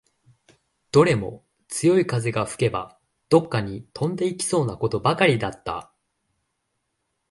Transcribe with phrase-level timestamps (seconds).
[0.91, 2.97] どれも強い風が吹けば、
[3.29, 5.93] どっかに飛んでいきそうなことばかりだった